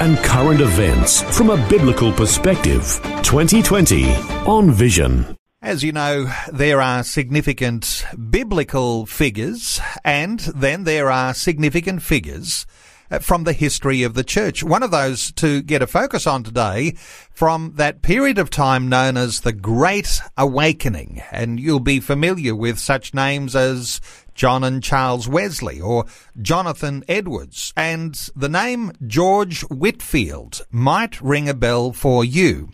[0.00, 3.00] and current events from a biblical perspective.
[3.22, 4.12] 2020
[4.46, 5.36] on Vision.
[5.62, 12.66] As you know, there are significant biblical figures, and then there are significant figures
[13.10, 14.62] uh, from the history of the church.
[14.62, 16.94] One of those to get a focus on today
[17.32, 21.22] from that period of time known as the Great Awakening.
[21.30, 24.00] And you'll be familiar with such names as
[24.34, 26.04] John and Charles Wesley or
[26.40, 27.72] Jonathan Edwards.
[27.76, 32.70] And the name George Whitefield might ring a bell for you.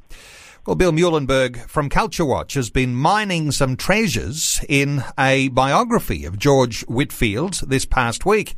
[0.66, 6.38] Well, Bill Muehlenberg from Culture Watch has been mining some treasures in a biography of
[6.38, 8.54] George Whitefield this past week.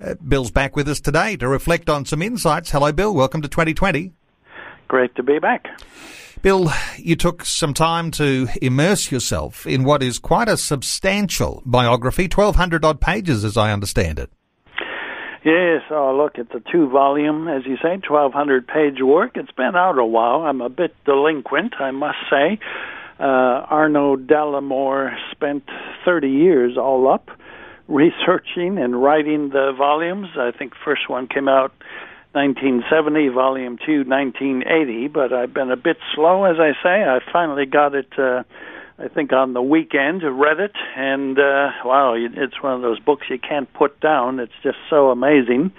[0.00, 2.70] Uh, Bill's back with us today to reflect on some insights.
[2.70, 3.14] Hello, Bill.
[3.14, 4.12] Welcome to 2020.
[4.88, 5.66] Great to be back.
[6.44, 12.24] Bill, you took some time to immerse yourself in what is quite a substantial biography,
[12.24, 14.30] 1,200 odd pages, as I understand it.
[15.42, 19.38] Yes, oh, look, it's a two volume, as you say, 1,200 page work.
[19.38, 20.42] It's been out a while.
[20.42, 22.58] I'm a bit delinquent, I must say.
[23.18, 25.64] Uh, Arnold Dallimore spent
[26.04, 27.30] 30 years all up
[27.88, 30.28] researching and writing the volumes.
[30.38, 31.72] I think first one came out
[32.34, 37.04] 1970, Volume 2, 1980, but I've been a bit slow, as I say.
[37.04, 38.42] I finally got it, uh,
[38.98, 43.26] I think, on the weekend, read it, and uh, wow, it's one of those books
[43.30, 44.40] you can't put down.
[44.40, 45.70] It's just so amazing.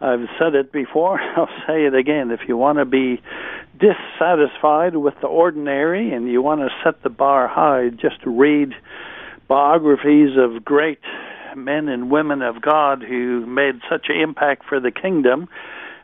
[0.00, 2.30] I've said it before, I'll say it again.
[2.30, 3.20] If you want to be
[3.78, 8.72] dissatisfied with the ordinary and you want to set the bar high, just read
[9.48, 11.00] biographies of great
[11.56, 15.48] men and women of God who made such an impact for the kingdom.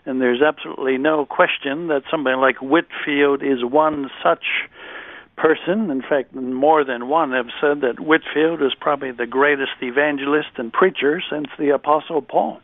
[0.06, 4.44] And there's absolutely no question that somebody like Whitefield is one such
[5.37, 5.91] person.
[5.91, 10.72] In fact, more than one have said that Whitefield is probably the greatest evangelist and
[10.72, 12.60] preacher since the Apostle Paul.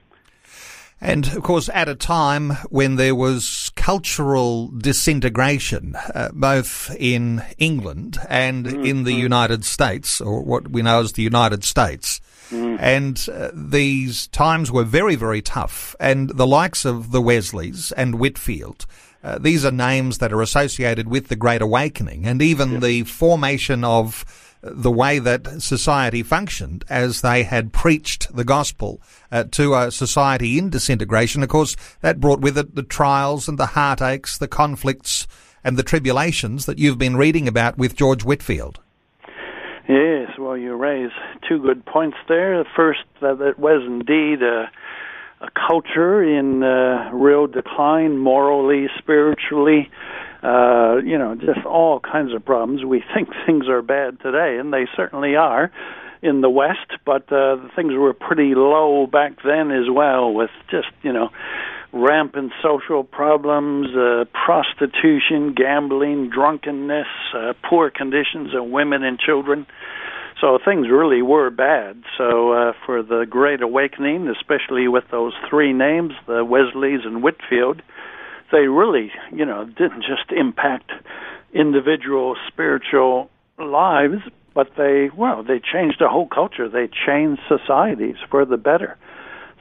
[1.01, 8.19] And of course, at a time when there was cultural disintegration, uh, both in England
[8.31, 8.85] and mm-hmm.
[8.85, 12.21] in the United States, or what we know as the United States,
[12.51, 12.79] Mm.
[12.81, 15.97] And uh, these times were very, very tough.
[15.99, 18.87] And the likes of the Wesleys and Whitefield,
[19.23, 22.79] uh, these are names that are associated with the Great Awakening and even yeah.
[22.81, 24.25] the formation of
[24.63, 30.59] the way that society functioned as they had preached the gospel uh, to a society
[30.59, 31.43] in disintegration.
[31.43, 35.27] Of course, that brought with it the trials and the heartaches, the conflicts
[35.63, 38.81] and the tribulations that you've been reading about with George Whitefield.
[39.89, 41.13] Yes, well, you raise
[41.49, 42.59] two good points there.
[42.59, 44.69] The first, that it was indeed a,
[45.41, 49.89] a culture in uh, real decline, morally, spiritually,
[50.43, 52.85] uh, you know, just all kinds of problems.
[52.85, 55.71] We think things are bad today, and they certainly are
[56.21, 60.89] in the West, but uh, things were pretty low back then as well, with just,
[61.03, 61.29] you know,
[61.97, 69.67] rampant social problems, uh, prostitution, gambling, drunkenness, uh, poor conditions of women and children.
[70.41, 72.03] So things really were bad.
[72.19, 77.81] So uh, for the Great Awakening, especially with those three names, the Wesleys and Whitefield,
[78.53, 80.91] they really, you know, didn't just impact
[81.55, 84.23] individual spiritual lives,
[84.55, 86.69] but they, well, they changed the whole culture.
[86.69, 88.97] They changed societies for the better.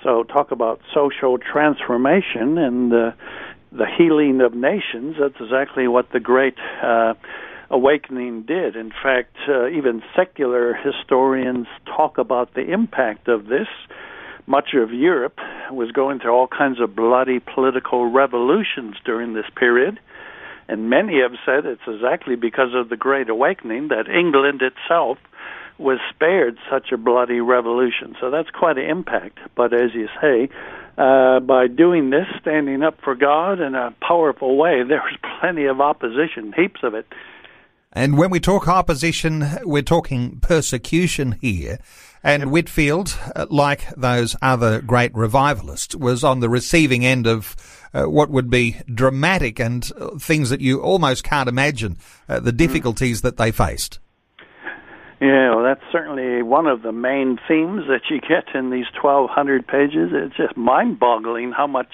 [0.05, 3.11] So talk about social transformation and uh,
[3.71, 5.15] the healing of nations.
[5.19, 7.15] That's exactly what the Great uh,
[7.71, 8.75] Awakening did.
[8.75, 13.67] In fact, uh, even secular historians talk about the impact of this.
[14.45, 15.39] Much of Europe
[15.71, 19.99] was going through all kinds of bloody political revolutions during this period.
[20.67, 25.17] And many have said it's exactly because of the Great Awakening that England itself
[25.77, 28.15] was spared such a bloody revolution.
[28.21, 29.39] So that's quite an impact.
[29.55, 30.49] But as you say,
[30.97, 35.65] uh, by doing this, standing up for God in a powerful way, there was plenty
[35.65, 37.05] of opposition, heaps of it.
[37.91, 41.79] And when we talk opposition, we're talking persecution here.
[42.23, 47.55] And Whitefield, uh, like those other great revivalists, was on the receiving end of
[47.93, 52.51] uh, what would be dramatic and uh, things that you almost can't imagine uh, the
[52.51, 52.57] mm.
[52.57, 53.99] difficulties that they faced.
[55.21, 59.65] Yeah, well, that's certainly one of the main themes that you get in these 1,200
[59.65, 60.11] pages.
[60.11, 61.93] It's just mind boggling how much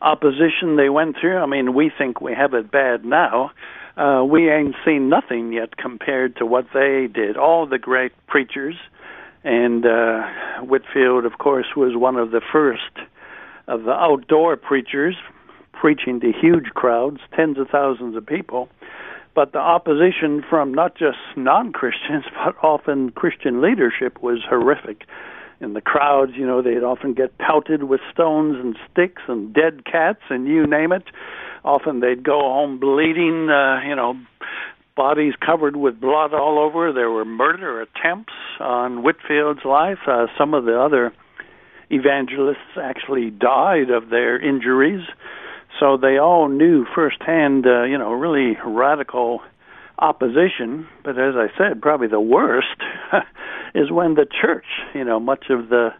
[0.00, 1.36] opposition they went through.
[1.36, 3.50] I mean, we think we have it bad now.
[3.96, 7.36] Uh, we ain't seen nothing yet compared to what they did.
[7.36, 8.76] All the great preachers,
[9.44, 10.22] and uh,
[10.60, 13.06] Whitefield, of course, was one of the first
[13.68, 15.16] of the outdoor preachers,
[15.72, 18.70] preaching to huge crowds, tens of thousands of people.
[19.34, 25.04] But the opposition from not just non Christians, but often Christian leadership was horrific
[25.60, 29.84] in the crowds, you know, they'd often get pelted with stones and sticks and dead
[29.84, 31.04] cats and you name it.
[31.64, 34.18] Often they'd go home bleeding, uh, you know,
[34.96, 36.92] bodies covered with blood all over.
[36.92, 39.98] There were murder attempts on Whitefield's life.
[40.06, 41.12] Uh, some of the other
[41.90, 45.06] evangelists actually died of their injuries.
[45.78, 49.40] So they all knew firsthand, uh, you know, really radical
[49.98, 50.88] opposition.
[51.04, 52.66] But as I said, probably the worst
[53.74, 55.90] is when the church, you know, much of the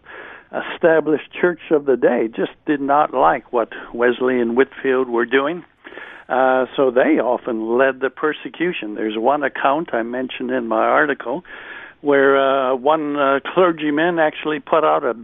[0.74, 5.64] established church of the day just did not like what Wesley and Whitefield were doing.
[6.28, 8.94] Uh, so they often led the persecution.
[8.94, 11.44] There's one account I mentioned in my article
[12.02, 15.14] where uh, one uh, clergyman actually put out a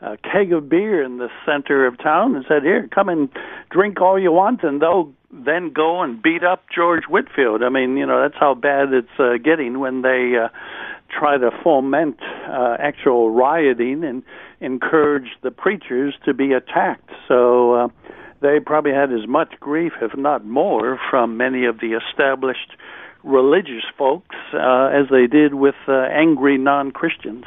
[0.00, 3.28] a keg of beer in the center of town and said, "Here, come and
[3.70, 7.62] drink all you want," and they'll then go and beat up George Whitefield.
[7.62, 10.48] I mean, you know, that's how bad it's uh, getting when they uh,
[11.10, 12.18] try to foment
[12.48, 14.22] uh, actual rioting and
[14.60, 17.10] encourage the preachers to be attacked.
[17.26, 17.88] So uh,
[18.40, 22.72] they probably had as much grief, if not more, from many of the established
[23.24, 27.44] religious folks uh, as they did with uh, angry non Christians.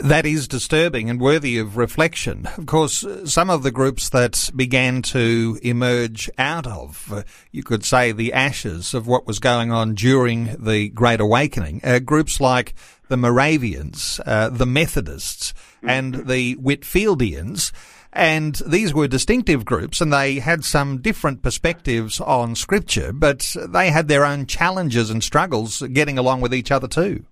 [0.00, 2.48] That is disturbing and worthy of reflection.
[2.56, 8.12] Of course, some of the groups that began to emerge out of, you could say,
[8.12, 12.74] the ashes of what was going on during the Great Awakening, uh, groups like
[13.08, 17.72] the Moravians, uh, the Methodists, and the Whitfieldians.
[18.12, 23.90] And these were distinctive groups and they had some different perspectives on scripture, but they
[23.90, 27.24] had their own challenges and struggles getting along with each other too.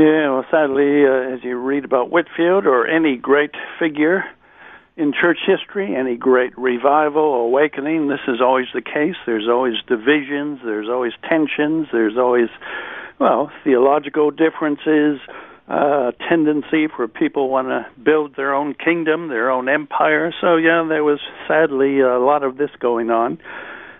[0.00, 4.24] Yeah, well, sadly, uh, as you read about Whitefield or any great figure
[4.96, 9.16] in church history, any great revival, awakening, this is always the case.
[9.26, 12.48] There's always divisions, there's always tensions, there's always,
[13.18, 15.20] well, theological differences,
[15.68, 20.32] uh, tendency for people want to build their own kingdom, their own empire.
[20.40, 23.38] So, yeah, there was sadly a lot of this going on.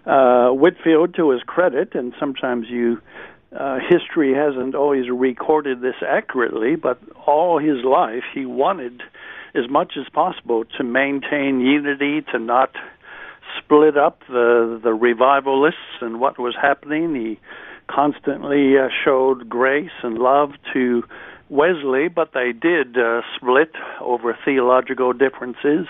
[0.06, 3.02] Uh, Whitefield, to his credit, and sometimes you
[3.56, 9.02] uh, history hasn't always recorded this accurately, but all his life he wanted
[9.55, 12.70] as much as possible to maintain unity, to not
[13.58, 17.14] split up the the revivalists and what was happening.
[17.14, 17.41] He
[17.88, 21.02] constantly uh, showed grace and love to
[21.49, 25.87] Wesley, but they did uh, split over theological differences.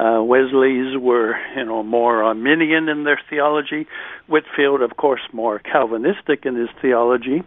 [0.00, 3.86] Uh, Wesley's were, you know, more Arminian in their theology.
[4.28, 7.42] Whitefield, of course, more Calvinistic in his theology.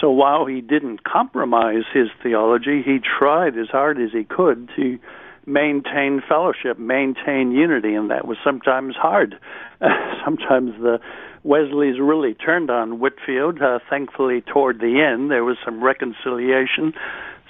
[0.00, 4.98] So while he didn't compromise his theology, he tried as hard as he could to
[5.44, 9.38] maintain fellowship, maintain unity, and that was sometimes hard.
[10.24, 11.00] sometimes the
[11.42, 13.60] Wesley's really turned on Whitefield.
[13.60, 16.94] Uh, thankfully, toward the end, there was some reconciliation.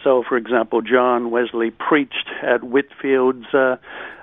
[0.02, 3.76] So, for example, John Wesley preached at Whitefield's uh,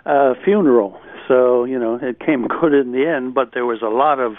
[0.05, 0.99] uh, funeral.
[1.27, 4.35] So, you know, it came good in the end, but there was a lot of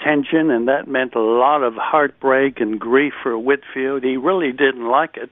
[0.00, 4.02] tension, and that meant a lot of heartbreak and grief for Whitefield.
[4.02, 5.30] He really didn't like it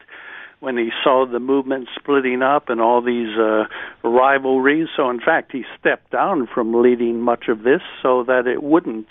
[0.60, 3.64] when he saw the movement splitting up and all these uh,
[4.04, 4.86] rivalries.
[4.96, 9.08] So, in fact, he stepped down from leading much of this so that it wouldn't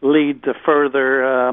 [0.00, 1.52] lead to further uh,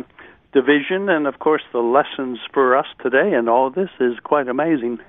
[0.54, 1.10] division.
[1.10, 5.00] And of course, the lessons for us today and all this is quite amazing.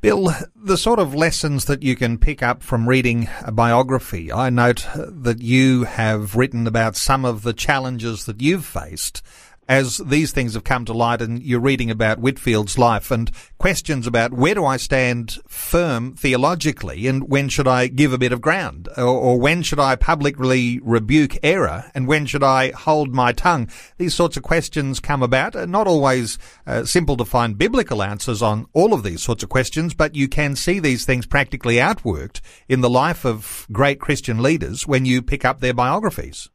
[0.00, 4.50] Bill, the sort of lessons that you can pick up from reading a biography, I
[4.50, 9.22] note that you have written about some of the challenges that you've faced
[9.68, 14.06] as these things have come to light and you're reading about Whitefield's life and questions
[14.06, 18.40] about where do I stand firm theologically and when should I give a bit of
[18.40, 23.32] ground or, or, when should I publicly rebuke error and when should I hold my
[23.32, 23.68] tongue?
[23.98, 25.54] These sorts of questions come about.
[25.68, 29.94] Not always uh, simple to find biblical answers on all of these sorts of questions,
[29.94, 34.86] but you can see these things practically outworked in the life of great Christian leaders
[34.86, 36.50] when you pick up their biographies.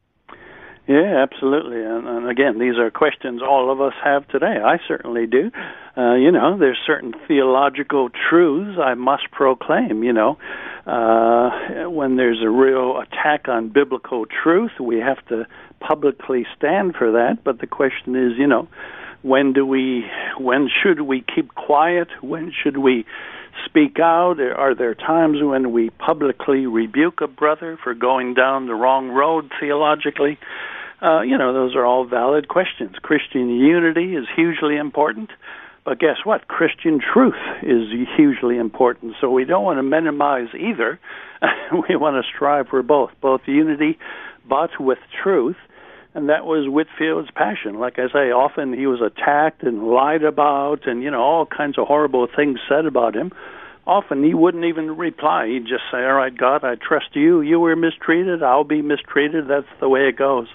[0.90, 1.84] Yeah, absolutely.
[1.84, 4.56] And, and again, these are questions all of us have today.
[4.60, 5.52] I certainly do.
[5.96, 10.02] Uh, you know, there's certain theological truths I must proclaim.
[10.02, 10.38] You know,
[10.88, 15.46] uh, when there's a real attack on biblical truth, we have to
[15.78, 17.44] publicly stand for that.
[17.44, 18.66] But the question is, you know,
[19.22, 20.06] when do we,
[20.40, 22.08] when should we keep quiet?
[22.20, 23.04] When should we
[23.64, 24.40] speak out?
[24.40, 29.52] Are there times when we publicly rebuke a brother for going down the wrong road
[29.60, 30.36] theologically?
[31.02, 32.96] Uh, you know, those are all valid questions.
[33.02, 35.30] Christian unity is hugely important.
[35.84, 36.46] But guess what?
[36.46, 39.14] Christian truth is hugely important.
[39.20, 41.00] So we don't want to minimize either.
[41.88, 43.98] we want to strive for both, both unity,
[44.46, 45.56] but with truth.
[46.12, 47.78] And that was Whitefield's passion.
[47.78, 51.78] Like I say, often he was attacked and lied about, and you know all kinds
[51.78, 53.32] of horrible things said about him.
[53.86, 55.46] Often he wouldn't even reply.
[55.46, 57.40] He'd just say, "All right, God, I trust you.
[57.40, 58.42] You were mistreated.
[58.42, 59.46] I'll be mistreated.
[59.46, 60.48] That's the way it goes."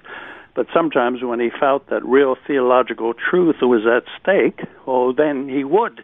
[0.55, 5.63] But sometimes when he felt that real theological truth was at stake, well, then he
[5.63, 6.03] would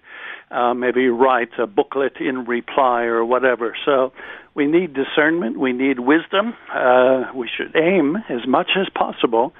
[0.52, 3.76] uh, maybe write a booklet in reply or whatever.
[3.86, 4.12] So
[4.54, 6.54] we need discernment, we need wisdom.
[6.74, 9.54] Uh, we should aim as much as possible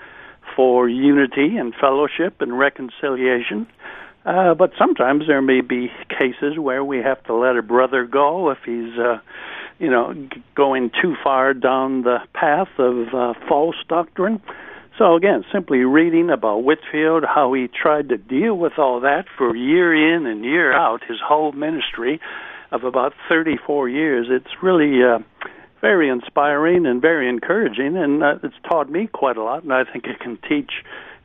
[0.56, 3.68] for unity and fellowship and reconciliation.
[4.26, 8.52] Uh, but sometimes there may be cases where we have to let a brother go
[8.52, 9.20] if he's, uh,
[9.80, 10.14] you know,
[10.56, 14.42] going too far down the path of uh, false doctrine.
[15.02, 19.56] So again, simply reading about Whitefield, how he tried to deal with all that for
[19.56, 22.22] year in and year out, his whole ministry
[22.72, 24.28] of about 34 years.
[24.30, 25.18] It's really uh,
[25.82, 29.86] very inspiring and very encouraging, and uh, it's taught me quite a lot, and I
[29.86, 30.70] think it can teach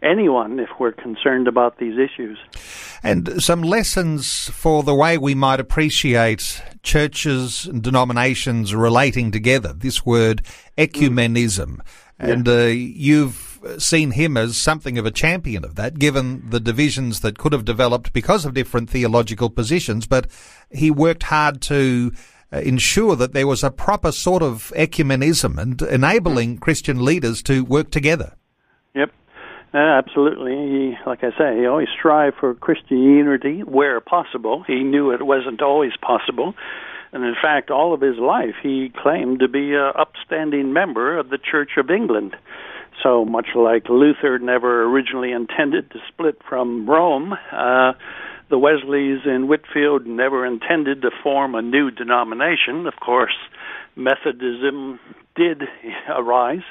[0.02, 2.38] anyone if we're concerned about these issues.
[3.02, 9.74] And some lessons for the way we might appreciate churches and denominations relating together.
[9.74, 10.40] This word
[10.78, 11.80] ecumenism.
[12.18, 13.45] And uh, you've
[13.78, 17.64] seen him as something of a champion of that, given the divisions that could have
[17.64, 20.06] developed because of different theological positions.
[20.06, 20.26] But
[20.70, 22.12] he worked hard to
[22.52, 27.64] uh, ensure that there was a proper sort of ecumenism and enabling Christian leaders to
[27.64, 28.34] work together.
[28.94, 29.10] Yep.
[29.74, 30.52] Uh, absolutely.
[30.52, 34.64] He, like I say, he always strived for Christian unity where possible.
[34.66, 36.54] He knew it wasn't always possible.
[37.12, 41.30] And in fact, all of his life, he claimed to be an upstanding member of
[41.30, 42.36] the Church of England.
[43.02, 47.92] So much like Luther never originally intended to split from Rome, uh,
[48.48, 52.86] the Wesleys in Whitefield never intended to form a new denomination.
[52.86, 53.34] Of course,
[53.96, 55.00] Methodism
[55.34, 55.62] did
[56.08, 56.62] arise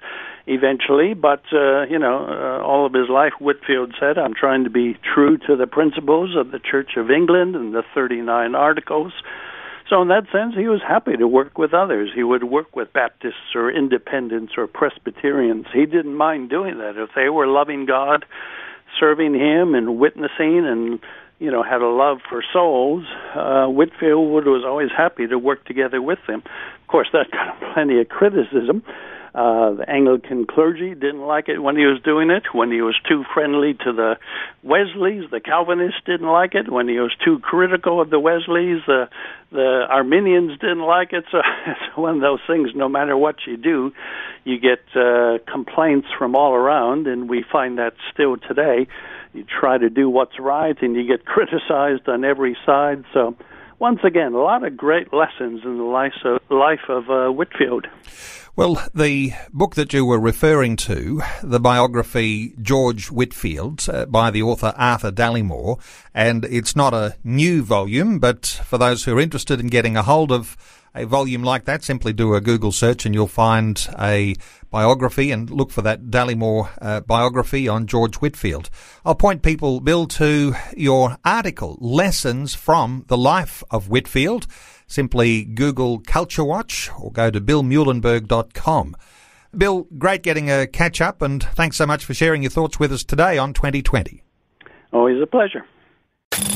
[0.48, 4.70] eventually, but uh, you know, uh, all of his life, Whitefield said, "I'm trying to
[4.70, 9.14] be true to the principles of the Church of England and the 39 Articles."
[9.90, 12.10] So, in that sense, he was happy to work with others.
[12.16, 15.68] He would work with Baptists or Independents or Presbyterians.
[15.74, 16.98] He didn't mind doing that.
[16.98, 18.26] If they were loving God,
[19.00, 21.00] serving Him, and witnessing, and
[21.38, 23.04] you know had a love for souls,
[23.36, 26.42] uh, Whitefield was always happy to work together with them.
[26.82, 28.82] Of course, that got plenty of criticism.
[29.36, 32.44] Uh, the Anglican clergy didn't like it when he was doing it.
[32.54, 34.16] When he was too friendly to the
[34.64, 36.72] Wesleys, the Calvinists didn't like it.
[36.72, 39.10] When he was too critical of the Wesleys, the
[39.52, 41.26] the Arminians didn't like it.
[41.32, 42.70] So it's one of those things.
[42.76, 43.92] No matter what you do,
[44.46, 48.88] you get uh, complaints from all around, and we find that still today.
[49.34, 53.04] You try to do what's right, and you get criticized on every side.
[53.14, 53.36] So
[53.80, 57.88] once again, a lot of great lessons in the life of, life of uh, Whitefield.
[58.56, 64.44] Well, the book that you were referring to, the biography George Whitefield uh, by the
[64.44, 65.78] author Arthur Dallimore,
[66.14, 70.04] and it's not a new volume, but for those who are interested in getting a
[70.04, 70.56] hold of
[70.96, 74.36] a volume like that, simply do a Google search and you'll find a
[74.76, 78.70] biography and look for that Dallimore uh, biography on George Whitefield.
[79.06, 84.48] I'll point people, Bill, to your article, Lessons from the Life of Whitefield.
[84.86, 88.98] Simply Google Culture Watch or go to billmuehlenberg.com.
[89.58, 92.92] Bill, great getting a catch up and thanks so much for sharing your thoughts with
[92.92, 94.24] us today on 2020.
[94.92, 95.64] Always a pleasure.